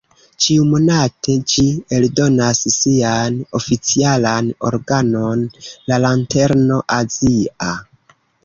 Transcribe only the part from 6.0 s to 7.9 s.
Lanterno Azia".